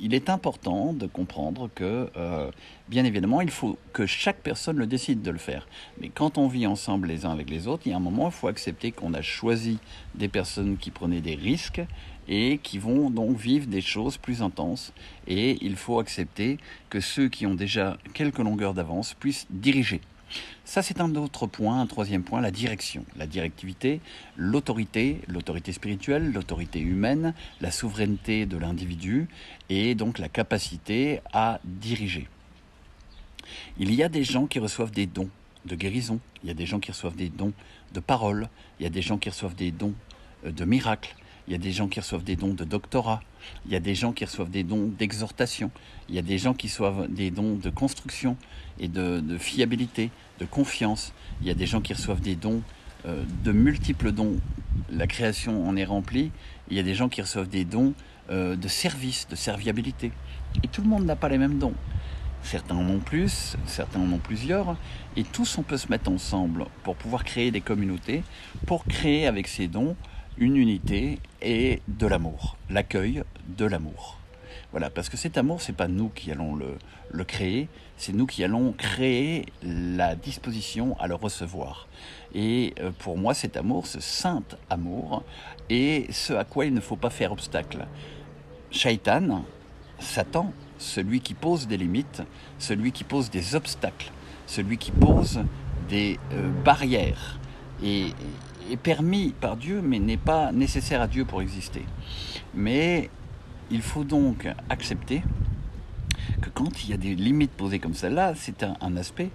il 0.00 0.14
est 0.14 0.30
important 0.30 0.92
de 0.92 1.06
comprendre 1.06 1.70
que, 1.74 2.10
euh, 2.16 2.50
bien 2.88 3.04
évidemment, 3.04 3.40
il 3.40 3.50
faut 3.50 3.78
que 3.92 4.06
chaque 4.06 4.40
personne 4.40 4.76
le 4.76 4.86
décide 4.86 5.22
de 5.22 5.30
le 5.30 5.38
faire. 5.38 5.66
Mais 6.00 6.08
quand 6.08 6.38
on 6.38 6.48
vit 6.48 6.66
ensemble 6.66 7.08
les 7.08 7.24
uns 7.24 7.30
avec 7.30 7.50
les 7.50 7.66
autres, 7.66 7.82
il 7.86 7.90
y 7.90 7.92
a 7.92 7.96
un 7.96 8.00
moment, 8.00 8.28
il 8.28 8.32
faut 8.32 8.48
accepter 8.48 8.92
qu'on 8.92 9.14
a 9.14 9.22
choisi 9.22 9.78
des 10.14 10.28
personnes 10.28 10.76
qui 10.76 10.90
prenaient 10.90 11.20
des 11.20 11.34
risques 11.34 11.82
et 12.28 12.58
qui 12.62 12.78
vont 12.78 13.10
donc 13.10 13.36
vivre 13.36 13.66
des 13.66 13.80
choses 13.80 14.18
plus 14.18 14.42
intenses. 14.42 14.92
Et 15.26 15.58
il 15.64 15.76
faut 15.76 15.98
accepter 15.98 16.58
que 16.90 17.00
ceux 17.00 17.28
qui 17.28 17.46
ont 17.46 17.54
déjà 17.54 17.96
quelques 18.14 18.38
longueurs 18.38 18.74
d'avance 18.74 19.14
puissent 19.14 19.46
diriger. 19.50 20.00
Ça, 20.64 20.82
c'est 20.82 21.00
un 21.00 21.14
autre 21.14 21.46
point, 21.46 21.80
un 21.80 21.86
troisième 21.86 22.22
point, 22.22 22.40
la 22.40 22.50
direction. 22.50 23.04
La 23.16 23.26
directivité, 23.26 24.00
l'autorité, 24.36 25.22
l'autorité 25.26 25.72
spirituelle, 25.72 26.32
l'autorité 26.32 26.80
humaine, 26.80 27.34
la 27.60 27.70
souveraineté 27.70 28.46
de 28.46 28.56
l'individu 28.58 29.28
et 29.70 29.94
donc 29.94 30.18
la 30.18 30.28
capacité 30.28 31.20
à 31.32 31.60
diriger. 31.64 32.28
Il 33.78 33.94
y 33.94 34.02
a 34.02 34.08
des 34.08 34.24
gens 34.24 34.46
qui 34.46 34.58
reçoivent 34.58 34.90
des 34.90 35.06
dons 35.06 35.30
de 35.64 35.74
guérison, 35.74 36.20
il 36.42 36.48
y 36.48 36.50
a 36.50 36.54
des 36.54 36.66
gens 36.66 36.80
qui 36.80 36.90
reçoivent 36.90 37.16
des 37.16 37.28
dons 37.28 37.52
de 37.92 38.00
parole, 38.00 38.48
il 38.78 38.84
y 38.84 38.86
a 38.86 38.90
des 38.90 39.02
gens 39.02 39.18
qui 39.18 39.28
reçoivent 39.28 39.54
des 39.54 39.70
dons 39.70 39.94
euh, 40.44 40.52
de 40.52 40.64
miracles, 40.64 41.14
il 41.48 41.52
y 41.52 41.54
a 41.54 41.58
des 41.58 41.72
gens 41.72 41.88
qui 41.88 41.98
reçoivent 41.98 42.24
des 42.24 42.36
dons 42.36 42.52
de 42.52 42.64
doctorat, 42.64 43.22
il 43.64 43.72
y 43.72 43.76
a 43.76 43.80
des 43.80 43.94
gens 43.94 44.12
qui 44.12 44.26
reçoivent 44.26 44.50
des 44.50 44.64
dons 44.64 44.92
d'exhortation, 44.98 45.70
il 46.10 46.14
y 46.14 46.18
a 46.18 46.22
des 46.22 46.36
gens 46.36 46.52
qui 46.52 46.66
reçoivent 46.66 47.08
des 47.08 47.30
dons 47.30 47.54
de 47.54 47.70
construction 47.70 48.36
et 48.78 48.86
de, 48.86 49.22
fiabilité, 49.38 50.10
de 50.40 50.44
confiance, 50.44 51.14
il 51.40 51.46
y 51.46 51.50
a 51.50 51.54
des 51.54 51.64
gens 51.64 51.80
qui 51.80 51.94
reçoivent 51.94 52.20
des 52.20 52.36
dons, 52.36 52.60
euh, 53.06 53.24
de 53.44 53.52
multiples 53.52 54.12
dons. 54.12 54.36
La 54.92 55.06
création 55.06 55.66
en 55.66 55.74
est 55.74 55.86
remplie, 55.86 56.30
il 56.70 56.76
y 56.76 56.80
a 56.80 56.82
des 56.82 56.94
gens 56.94 57.08
qui 57.08 57.22
reçoivent 57.22 57.48
des 57.48 57.64
dons 57.64 57.94
euh, 58.30 58.54
de 58.54 58.68
service, 58.68 59.26
de 59.30 59.34
serviabilité. 59.34 60.12
Et 60.62 60.68
tout 60.68 60.82
le 60.82 60.88
monde 60.88 61.06
n'a 61.06 61.16
pas 61.16 61.30
les 61.30 61.38
mêmes 61.38 61.58
dons. 61.58 61.74
Certains 62.42 62.76
en 62.76 62.86
ont 62.90 63.00
plus, 63.00 63.56
certains 63.64 64.00
en 64.00 64.12
ont 64.12 64.18
plusieurs, 64.18 64.76
et 65.16 65.24
tous 65.24 65.56
on 65.56 65.62
peut 65.62 65.78
se 65.78 65.88
mettre 65.88 66.10
ensemble 66.10 66.66
pour 66.84 66.94
pouvoir 66.94 67.24
créer 67.24 67.50
des 67.50 67.62
communautés, 67.62 68.22
pour 68.66 68.84
créer 68.84 69.26
avec 69.26 69.48
ces 69.48 69.66
dons 69.66 69.96
une 70.38 70.56
unité 70.56 71.18
et 71.42 71.80
de 71.88 72.06
l'amour, 72.06 72.56
l'accueil 72.70 73.22
de 73.56 73.64
l'amour. 73.64 74.18
Voilà, 74.70 74.90
parce 74.90 75.08
que 75.08 75.16
cet 75.16 75.38
amour, 75.38 75.62
c'est 75.62 75.72
pas 75.72 75.88
nous 75.88 76.10
qui 76.10 76.30
allons 76.30 76.54
le, 76.54 77.24
créer, 77.24 77.68
c'est 77.96 78.12
nous 78.12 78.26
qui 78.26 78.44
allons 78.44 78.72
créer 78.72 79.46
la 79.62 80.14
disposition 80.14 80.96
à 81.00 81.06
le 81.06 81.14
recevoir. 81.14 81.88
Et 82.34 82.74
euh, 82.80 82.90
pour 82.98 83.16
moi, 83.16 83.32
cet 83.32 83.56
amour, 83.56 83.86
ce 83.86 84.00
saint 84.00 84.42
amour, 84.68 85.22
est 85.70 86.12
ce 86.12 86.34
à 86.34 86.44
quoi 86.44 86.66
il 86.66 86.74
ne 86.74 86.80
faut 86.80 86.96
pas 86.96 87.10
faire 87.10 87.32
obstacle. 87.32 87.86
Shaitan, 88.70 89.44
Satan, 89.98 90.52
celui 90.78 91.20
qui 91.20 91.32
pose 91.34 91.66
des 91.66 91.78
limites, 91.78 92.22
celui 92.58 92.92
qui 92.92 93.04
pose 93.04 93.30
des 93.30 93.54
obstacles, 93.54 94.12
celui 94.46 94.76
qui 94.76 94.90
pose 94.90 95.40
des 95.88 96.18
euh, 96.32 96.50
barrières, 96.62 97.38
est, 97.82 98.12
est 98.70 98.76
permis 98.76 99.34
par 99.40 99.56
Dieu, 99.56 99.80
mais 99.82 99.98
n'est 99.98 100.16
pas 100.16 100.52
nécessaire 100.52 101.00
à 101.00 101.06
Dieu 101.06 101.24
pour 101.24 101.42
exister. 101.42 101.84
Mais 102.54 103.10
il 103.70 103.82
faut 103.82 104.04
donc 104.04 104.48
accepter 104.68 105.22
que 106.40 106.50
quand 106.50 106.82
il 106.82 106.90
y 106.90 106.92
a 106.92 106.96
des 106.96 107.14
limites 107.14 107.52
posées 107.52 107.78
comme 107.78 107.94
celle-là, 107.94 108.34
c'est 108.36 108.62
un, 108.62 108.96
aspect 108.96 109.30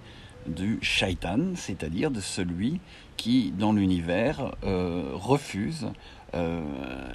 du 0.46 0.78
shaitan, 0.82 1.54
c'est-à-dire 1.54 2.10
de 2.10 2.20
celui 2.20 2.80
qui, 3.16 3.52
dans 3.52 3.72
l'univers, 3.72 4.54
euh, 4.64 5.10
refuse 5.14 5.88
euh, 6.34 6.62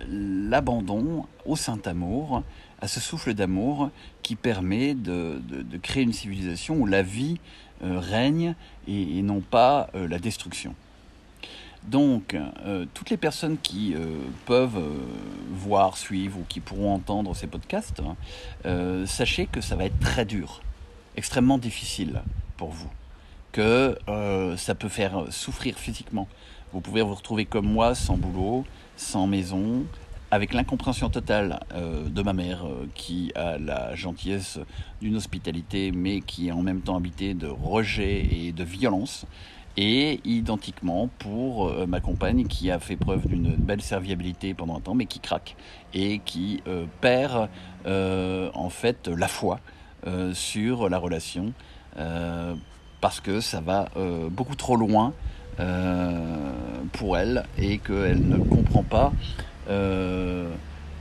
l'abandon 0.10 1.26
au 1.46 1.56
Saint-Amour, 1.56 2.44
à 2.82 2.88
ce 2.88 3.00
souffle 3.00 3.34
d'amour 3.34 3.90
qui 4.24 4.36
permet 4.36 4.94
de, 4.94 5.42
créer 5.82 6.04
une 6.04 6.14
civilisation 6.14 6.76
où 6.76 6.86
la 6.86 7.02
vie 7.02 7.40
euh, 7.84 8.00
règne 8.00 8.56
et, 8.88 9.22
non 9.22 9.42
pas 9.42 9.90
la 9.94 10.20
destruction. 10.20 10.74
Donc, 11.84 12.36
toutes 12.94 13.10
les 13.10 13.18
personnes 13.18 13.58
qui 13.58 13.96
peuvent 14.46 14.80
voir, 15.52 15.98
suivre 15.98 16.40
ou 16.40 16.44
qui 16.48 16.60
pourront 16.60 16.94
entendre 16.94 17.36
ces 17.36 17.48
podcasts, 17.48 18.02
sachez 19.06 19.48
que 19.48 19.62
ça 19.62 19.76
va 19.76 19.86
être 19.86 20.00
très 20.00 20.26
dur, 20.26 20.62
extrêmement 21.16 21.58
difficile 21.58 22.22
pour 22.58 22.70
vous, 22.70 22.90
que 23.54 23.98
ça 24.58 24.76
peut 24.76 24.90
faire 24.90 25.24
souffrir 25.32 25.78
physiquement. 25.78 26.28
Vous 26.72 26.82
pouvez 26.82 27.02
vous 27.02 27.16
retrouver 27.16 27.46
comme 27.46 27.66
moi, 27.66 27.96
sans 27.96 28.18
boulot, 28.18 28.64
sans 28.96 29.26
maison, 29.26 29.86
avec 30.32 30.54
l'incompréhension 30.54 31.10
totale 31.10 31.60
euh, 31.74 32.08
de 32.08 32.22
ma 32.22 32.34
mère, 32.34 32.66
euh, 32.66 32.88
qui 32.94 33.32
a 33.34 33.58
la 33.58 33.96
gentillesse 33.96 34.60
d'une 35.02 35.16
hospitalité, 35.16 35.92
mais 35.92 36.22
qui 36.22 36.50
est 36.50 36.52
en 36.52 36.62
même 36.62 36.82
temps 36.82 36.96
habitée 36.96 37.34
de 37.34 37.48
rejet 37.48 38.28
et 38.32 38.52
de 38.52 38.64
violence. 38.64 39.26
Et 39.82 40.20
identiquement 40.26 41.10
pour 41.20 41.70
euh, 41.70 41.86
ma 41.86 42.02
compagne 42.02 42.46
qui 42.48 42.70
a 42.70 42.80
fait 42.80 42.98
preuve 42.98 43.28
d'une 43.28 43.56
belle 43.56 43.82
serviabilité 43.82 44.54
pendant 44.54 44.76
un 44.76 44.82
temps, 44.82 44.94
mais 44.94 45.06
qui 45.06 45.20
craque 45.20 45.56
et 45.94 46.20
qui 46.20 46.62
perd 47.02 47.48
en 47.86 48.70
fait 48.70 49.08
la 49.08 49.28
foi 49.28 49.60
sur 50.34 50.90
la 50.90 50.98
relation 50.98 51.54
parce 53.02 53.22
que 53.22 53.40
ça 53.40 53.62
va 53.62 53.90
beaucoup 54.30 54.56
trop 54.56 54.76
loin 54.76 55.14
pour 56.92 57.18
elle 57.18 57.46
et 57.58 57.80
qu'elle 57.80 58.28
ne 58.28 58.38
comprend 58.38 58.84
pas 58.84 59.12
euh, 59.70 60.50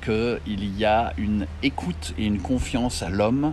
qu'il 0.02 0.78
y 0.78 0.84
a 0.84 1.12
une 1.18 1.46
écoute 1.62 2.14
et 2.16 2.24
une 2.24 2.40
confiance 2.40 3.02
à 3.02 3.10
l'homme 3.10 3.52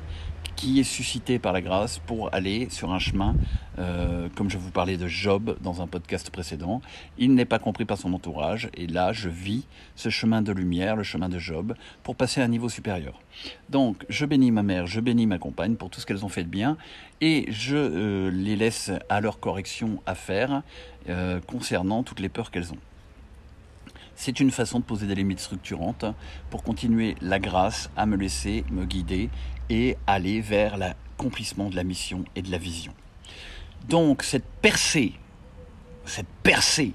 qui 0.55 0.79
est 0.79 0.83
suscité 0.83 1.39
par 1.39 1.53
la 1.53 1.61
grâce 1.61 1.99
pour 1.99 2.33
aller 2.33 2.69
sur 2.69 2.91
un 2.91 2.99
chemin, 2.99 3.35
euh, 3.77 4.29
comme 4.35 4.49
je 4.49 4.57
vous 4.57 4.71
parlais 4.71 4.97
de 4.97 5.07
Job 5.07 5.57
dans 5.61 5.81
un 5.81 5.87
podcast 5.87 6.29
précédent. 6.29 6.81
Il 7.17 7.33
n'est 7.33 7.45
pas 7.45 7.59
compris 7.59 7.85
par 7.85 7.97
son 7.97 8.13
entourage, 8.13 8.69
et 8.75 8.87
là, 8.87 9.11
je 9.13 9.29
vis 9.29 9.65
ce 9.95 10.09
chemin 10.09 10.41
de 10.41 10.51
lumière, 10.51 10.95
le 10.95 11.03
chemin 11.03 11.29
de 11.29 11.39
Job, 11.39 11.75
pour 12.03 12.15
passer 12.15 12.41
à 12.41 12.45
un 12.45 12.47
niveau 12.47 12.69
supérieur. 12.69 13.21
Donc, 13.69 14.05
je 14.09 14.25
bénis 14.25 14.51
ma 14.51 14.63
mère, 14.63 14.87
je 14.87 14.99
bénis 14.99 15.27
ma 15.27 15.37
compagne 15.37 15.75
pour 15.75 15.89
tout 15.89 15.99
ce 15.99 16.05
qu'elles 16.05 16.25
ont 16.25 16.29
fait 16.29 16.43
de 16.43 16.49
bien, 16.49 16.77
et 17.21 17.45
je 17.49 17.75
euh, 17.75 18.31
les 18.31 18.55
laisse 18.55 18.91
à 19.09 19.21
leur 19.21 19.39
correction 19.39 20.01
à 20.05 20.15
faire 20.15 20.63
euh, 21.09 21.39
concernant 21.41 22.03
toutes 22.03 22.19
les 22.19 22.29
peurs 22.29 22.51
qu'elles 22.51 22.71
ont. 22.71 22.79
C'est 24.15 24.39
une 24.39 24.51
façon 24.51 24.79
de 24.79 24.85
poser 24.85 25.07
des 25.07 25.15
limites 25.15 25.41
structurantes 25.41 26.05
pour 26.49 26.63
continuer 26.63 27.15
la 27.21 27.37
grâce 27.37 27.89
à 27.97 28.05
me 28.05 28.15
laisser 28.15 28.63
me 28.71 28.85
guider 28.85 29.29
et 29.69 29.97
aller 30.07 30.41
vers 30.41 30.77
l'accomplissement 30.77 31.69
de 31.69 31.75
la 31.75 31.83
mission 31.83 32.25
et 32.35 32.41
de 32.41 32.51
la 32.51 32.57
vision. 32.57 32.93
Donc 33.87 34.23
cette 34.23 34.45
percée, 34.61 35.13
cette 36.05 36.27
percée 36.43 36.93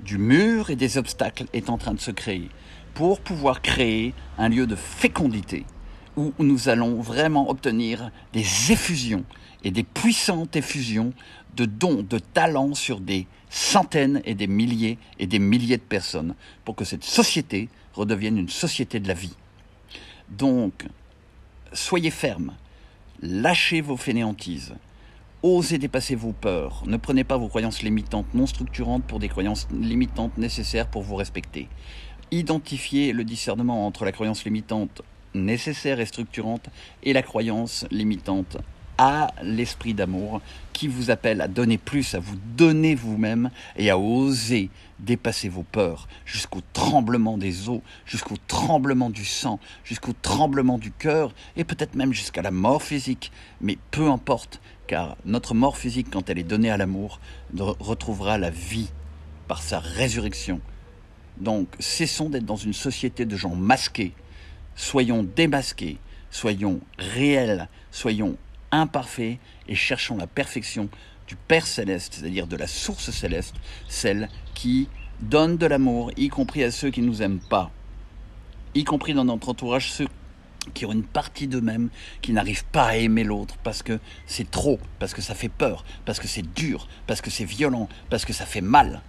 du 0.00 0.18
mur 0.18 0.70
et 0.70 0.76
des 0.76 0.98
obstacles 0.98 1.46
est 1.52 1.70
en 1.70 1.78
train 1.78 1.94
de 1.94 2.00
se 2.00 2.10
créer 2.10 2.48
pour 2.94 3.20
pouvoir 3.20 3.62
créer 3.62 4.14
un 4.38 4.48
lieu 4.48 4.66
de 4.66 4.76
fécondité 4.76 5.64
où 6.16 6.32
nous 6.38 6.68
allons 6.68 7.00
vraiment 7.00 7.48
obtenir 7.48 8.10
des 8.32 8.72
effusions 8.72 9.24
et 9.64 9.70
des 9.70 9.84
puissantes 9.84 10.56
effusions 10.56 11.12
de 11.56 11.64
dons, 11.64 12.02
de 12.02 12.18
talents 12.18 12.74
sur 12.74 13.00
des 13.00 13.26
centaines 13.48 14.20
et 14.24 14.34
des 14.34 14.46
milliers 14.46 14.98
et 15.18 15.26
des 15.26 15.38
milliers 15.38 15.76
de 15.76 15.82
personnes 15.82 16.34
pour 16.64 16.74
que 16.74 16.84
cette 16.84 17.04
société 17.04 17.68
redevienne 17.94 18.38
une 18.38 18.48
société 18.48 19.00
de 19.00 19.08
la 19.08 19.14
vie. 19.14 19.36
Donc, 20.30 20.86
soyez 21.72 22.10
fermes, 22.10 22.54
lâchez 23.20 23.80
vos 23.80 23.96
fainéantises, 23.96 24.74
osez 25.42 25.78
dépasser 25.78 26.14
vos 26.14 26.32
peurs, 26.32 26.82
ne 26.86 26.96
prenez 26.96 27.24
pas 27.24 27.36
vos 27.36 27.48
croyances 27.48 27.82
limitantes 27.82 28.32
non 28.34 28.46
structurantes 28.46 29.04
pour 29.04 29.18
des 29.18 29.28
croyances 29.28 29.68
limitantes 29.72 30.36
nécessaires 30.38 30.88
pour 30.88 31.02
vous 31.02 31.16
respecter. 31.16 31.68
Identifiez 32.30 33.12
le 33.12 33.24
discernement 33.24 33.86
entre 33.86 34.04
la 34.04 34.12
croyance 34.12 34.44
limitante 34.44 35.02
nécessaire 35.34 36.00
et 36.00 36.06
structurante 36.06 36.68
et 37.02 37.12
la 37.12 37.22
croyance 37.22 37.86
limitante 37.90 38.58
à 39.04 39.34
l'esprit 39.42 39.94
d'amour 39.94 40.40
qui 40.72 40.86
vous 40.86 41.10
appelle 41.10 41.40
à 41.40 41.48
donner 41.48 41.76
plus, 41.76 42.14
à 42.14 42.20
vous 42.20 42.36
donner 42.56 42.94
vous-même 42.94 43.50
et 43.76 43.90
à 43.90 43.98
oser 43.98 44.70
dépasser 45.00 45.48
vos 45.48 45.64
peurs 45.64 46.06
jusqu'au 46.24 46.60
tremblement 46.72 47.36
des 47.36 47.68
eaux, 47.68 47.82
jusqu'au 48.06 48.36
tremblement 48.46 49.10
du 49.10 49.24
sang, 49.24 49.58
jusqu'au 49.82 50.12
tremblement 50.12 50.78
du 50.78 50.92
cœur 50.92 51.34
et 51.56 51.64
peut-être 51.64 51.96
même 51.96 52.12
jusqu'à 52.12 52.42
la 52.42 52.52
mort 52.52 52.80
physique. 52.80 53.32
Mais 53.60 53.76
peu 53.90 54.08
importe, 54.08 54.60
car 54.86 55.16
notre 55.24 55.52
mort 55.52 55.76
physique, 55.76 56.06
quand 56.08 56.30
elle 56.30 56.38
est 56.38 56.44
donnée 56.44 56.70
à 56.70 56.76
l'amour, 56.76 57.18
retrouvera 57.58 58.38
la 58.38 58.50
vie 58.50 58.92
par 59.48 59.62
sa 59.62 59.80
résurrection. 59.80 60.60
Donc 61.38 61.66
cessons 61.80 62.30
d'être 62.30 62.46
dans 62.46 62.54
une 62.54 62.72
société 62.72 63.24
de 63.24 63.36
gens 63.36 63.56
masqués, 63.56 64.12
soyons 64.76 65.24
démasqués, 65.24 65.98
soyons 66.30 66.78
réels, 66.98 67.68
soyons 67.90 68.36
imparfait 68.72 69.38
et 69.68 69.74
cherchons 69.74 70.16
la 70.16 70.26
perfection 70.26 70.88
du 71.28 71.36
Père 71.36 71.66
céleste, 71.66 72.14
c'est-à-dire 72.14 72.46
de 72.46 72.56
la 72.56 72.66
source 72.66 73.10
céleste, 73.10 73.54
celle 73.88 74.28
qui 74.54 74.88
donne 75.20 75.56
de 75.56 75.66
l'amour, 75.66 76.10
y 76.16 76.28
compris 76.28 76.64
à 76.64 76.70
ceux 76.70 76.90
qui 76.90 77.00
ne 77.00 77.06
nous 77.06 77.22
aiment 77.22 77.40
pas, 77.40 77.70
y 78.74 78.84
compris 78.84 79.14
dans 79.14 79.24
notre 79.24 79.48
entourage, 79.48 79.92
ceux 79.92 80.08
qui 80.74 80.86
ont 80.86 80.92
une 80.92 81.04
partie 81.04 81.48
d'eux-mêmes 81.48 81.90
qui 82.20 82.32
n'arrivent 82.32 82.64
pas 82.66 82.86
à 82.86 82.96
aimer 82.96 83.24
l'autre 83.24 83.56
parce 83.64 83.82
que 83.82 83.98
c'est 84.26 84.50
trop, 84.50 84.78
parce 84.98 85.14
que 85.14 85.22
ça 85.22 85.34
fait 85.34 85.48
peur, 85.48 85.84
parce 86.04 86.20
que 86.20 86.28
c'est 86.28 86.54
dur, 86.54 86.88
parce 87.06 87.20
que 87.20 87.30
c'est 87.30 87.44
violent, 87.44 87.88
parce 88.10 88.24
que 88.24 88.32
ça 88.32 88.46
fait 88.46 88.60
mal, 88.60 89.02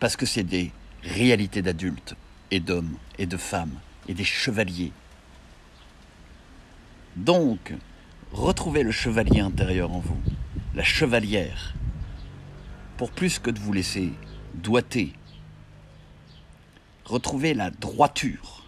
parce 0.00 0.16
que 0.16 0.26
c'est 0.26 0.42
des 0.44 0.72
réalités 1.02 1.62
d'adultes 1.62 2.16
et 2.50 2.60
d'hommes 2.60 2.96
et 3.18 3.26
de 3.26 3.36
femmes 3.36 3.78
et 4.08 4.14
des 4.14 4.24
chevaliers. 4.24 4.92
Donc, 7.16 7.72
Retrouvez 8.34 8.82
le 8.82 8.90
chevalier 8.90 9.38
intérieur 9.38 9.92
en 9.92 10.00
vous, 10.00 10.18
la 10.74 10.82
chevalière, 10.82 11.72
pour 12.96 13.12
plus 13.12 13.38
que 13.38 13.48
de 13.48 13.60
vous 13.60 13.72
laisser 13.72 14.12
doiter. 14.54 15.12
Retrouvez 17.04 17.54
la 17.54 17.70
droiture. 17.70 18.64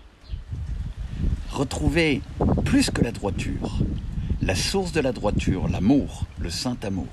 Retrouvez 1.51 2.23
plus 2.65 2.91
que 2.91 3.03
la 3.03 3.11
droiture, 3.11 3.81
la 4.41 4.55
source 4.55 4.93
de 4.93 5.01
la 5.01 5.11
droiture, 5.11 5.67
l'amour, 5.67 6.27
le 6.39 6.49
saint 6.49 6.79
amour, 6.85 7.09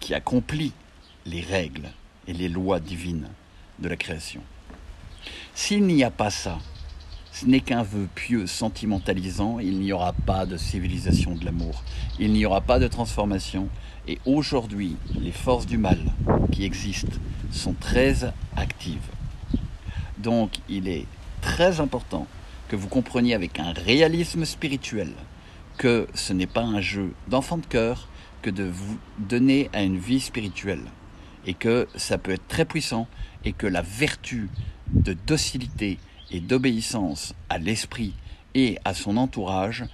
qui 0.00 0.14
accomplit 0.14 0.72
les 1.26 1.42
règles 1.42 1.90
et 2.26 2.32
les 2.32 2.48
lois 2.48 2.80
divines 2.80 3.28
de 3.80 3.88
la 3.88 3.96
création. 3.96 4.40
S'il 5.54 5.84
n'y 5.84 6.04
a 6.04 6.10
pas 6.10 6.30
ça, 6.30 6.58
ce 7.42 7.48
n'est 7.48 7.60
qu'un 7.60 7.82
vœu 7.82 8.06
pieux 8.14 8.46
sentimentalisant, 8.46 9.58
il 9.58 9.80
n'y 9.80 9.92
aura 9.92 10.12
pas 10.12 10.46
de 10.46 10.56
civilisation 10.56 11.34
de 11.34 11.44
l'amour, 11.44 11.82
il 12.20 12.32
n'y 12.32 12.46
aura 12.46 12.60
pas 12.60 12.78
de 12.78 12.86
transformation. 12.86 13.68
Et 14.06 14.20
aujourd'hui, 14.26 14.94
les 15.20 15.32
forces 15.32 15.66
du 15.66 15.76
mal 15.76 15.98
qui 16.52 16.64
existent 16.64 17.18
sont 17.50 17.72
très 17.72 18.32
actives. 18.56 19.08
Donc 20.18 20.52
il 20.68 20.86
est 20.86 21.06
très 21.40 21.80
important 21.80 22.28
que 22.68 22.76
vous 22.76 22.86
compreniez 22.86 23.34
avec 23.34 23.58
un 23.58 23.72
réalisme 23.72 24.44
spirituel 24.44 25.10
que 25.78 26.06
ce 26.14 26.32
n'est 26.32 26.46
pas 26.46 26.62
un 26.62 26.80
jeu 26.80 27.12
d'enfant 27.26 27.58
de 27.58 27.66
cœur 27.66 28.06
que 28.42 28.50
de 28.50 28.62
vous 28.62 28.98
donner 29.18 29.68
à 29.72 29.82
une 29.82 29.98
vie 29.98 30.20
spirituelle 30.20 30.84
et 31.44 31.54
que 31.54 31.88
ça 31.96 32.18
peut 32.18 32.30
être 32.32 32.46
très 32.46 32.66
puissant 32.66 33.08
et 33.44 33.52
que 33.52 33.66
la 33.66 33.82
vertu 33.82 34.48
de 34.92 35.12
docilité 35.26 35.98
et 36.32 36.40
d'obéissance 36.40 37.34
à 37.48 37.58
l'esprit 37.58 38.14
et 38.54 38.78
à 38.84 38.94
son 38.94 39.16
entourage 39.16 39.84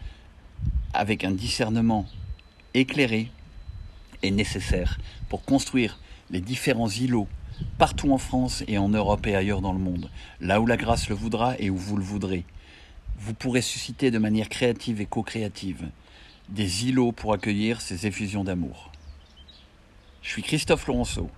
avec 0.95 1.25
un 1.25 1.33
discernement 1.33 2.07
éclairé 2.75 3.31
est 4.23 4.31
nécessaire 4.31 4.99
pour 5.29 5.45
construire 5.45 5.99
les 6.31 6.41
différents 6.41 6.89
îlots 6.89 7.29
partout 7.77 8.13
en 8.13 8.19
France 8.19 8.63
et 8.69 8.79
en 8.79 8.89
Europe 8.89 9.27
et 9.27 9.35
ailleurs 9.35 9.61
dans 9.61 9.73
le 9.73 9.79
monde, 9.79 10.11
là 10.41 10.61
où 10.61 10.67
la 10.67 10.77
grâce 10.77 11.09
le 11.09 11.15
voudra 11.15 11.57
et 11.59 11.71
où 11.71 11.77
vous 11.77 11.97
le 11.97 12.05
voudrez. 12.05 12.45
Vous 13.19 13.35
pourrez 13.35 13.63
susciter 13.63 14.11
de 14.11 14.19
manière 14.19 14.49
créative 14.49 15.01
et 15.01 15.07
co-créative 15.07 15.89
des 16.49 16.87
îlots 16.87 17.13
pour 17.13 17.33
accueillir 17.33 17.81
ces 17.81 18.07
effusions 18.07 18.45
d'amour. 18.45 18.93
Je 20.23 20.31
suis 20.31 20.43
Christophe 20.43 20.87
Laurenceau. 20.87 21.31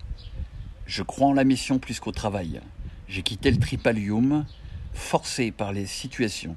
Je 0.85 1.03
crois 1.03 1.27
en 1.27 1.33
la 1.33 1.43
mission 1.43 1.79
plus 1.79 1.99
qu'au 1.99 2.11
travail. 2.11 2.61
J'ai 3.07 3.23
quitté 3.23 3.51
le 3.51 3.57
tripalium, 3.57 4.45
forcé 4.93 5.51
par 5.51 5.73
les 5.73 5.85
situations 5.85 6.55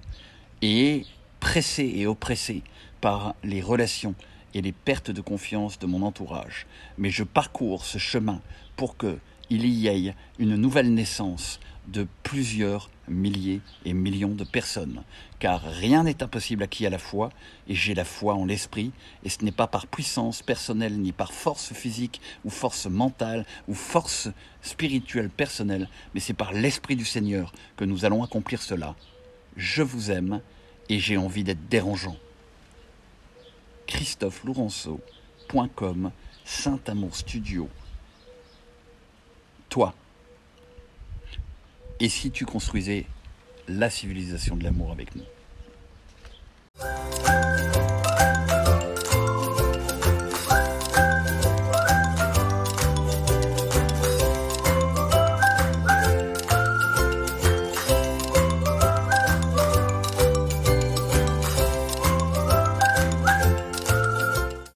et 0.63 1.05
pressé 1.41 1.93
et 1.97 2.07
oppressé 2.07 2.63
par 3.01 3.35
les 3.43 3.61
relations 3.61 4.15
et 4.55 4.63
les 4.63 4.73
pertes 4.73 5.11
de 5.11 5.21
confiance 5.21 5.79
de 5.79 5.87
mon 5.87 6.03
entourage. 6.03 6.67
Mais 6.97 7.11
je 7.11 7.25
parcours 7.25 7.85
ce 7.85 7.99
chemin 7.99 8.41
pour 8.77 8.97
que 8.97 9.19
il 9.51 9.67
y 9.67 9.89
ait 9.89 10.15
une 10.39 10.57
nouvelle 10.57 10.93
naissance 10.95 11.61
de 11.87 12.07
plusieurs 12.23 12.91
milliers 13.09 13.61
et 13.85 13.93
millions 13.93 14.35
de 14.35 14.45
personnes. 14.45 15.03
Car 15.39 15.63
rien 15.63 16.05
n'est 16.05 16.23
impossible 16.23 16.63
à 16.63 16.67
qui 16.67 16.87
a 16.87 16.91
la 16.91 16.99
foi, 16.99 17.31
et 17.69 17.75
j'ai 17.75 17.95
la 17.95 18.05
foi 18.05 18.35
en 18.35 18.45
l'esprit, 18.45 18.93
et 19.25 19.29
ce 19.29 19.45
n'est 19.45 19.53
pas 19.53 19.67
par 19.67 19.87
puissance 19.87 20.43
personnelle, 20.43 20.99
ni 20.99 21.13
par 21.13 21.33
force 21.33 21.73
physique, 21.73 22.21
ou 22.45 22.51
force 22.51 22.87
mentale, 22.87 23.45
ou 23.69 23.75
force 23.75 24.29
spirituelle 24.63 25.31
personnelle, 25.31 25.89
mais 26.15 26.21
c'est 26.21 26.35
par 26.35 26.53
l'esprit 26.53 26.97
du 26.97 27.05
Seigneur 27.05 27.53
que 27.77 27.85
nous 27.85 28.05
allons 28.05 28.23
accomplir 28.23 28.63
cela. 28.63 28.95
Je 29.57 29.83
vous 29.83 30.11
aime, 30.11 30.41
et 30.89 30.99
j'ai 30.99 31.17
envie 31.17 31.45
d'être 31.45 31.69
dérangeant. 31.69 32.17
Christophe 33.87 34.43
Saint 36.47 36.81
Amour 36.87 37.17
Studio 37.17 37.69
toi. 39.75 39.93
Et 42.01 42.09
si 42.09 42.31
tu 42.31 42.45
construisais 42.45 43.07
la 43.69 43.89
civilisation 43.89 44.57
de 44.57 44.65
l'amour 44.65 44.91
avec 44.91 45.15
nous? 45.15 45.23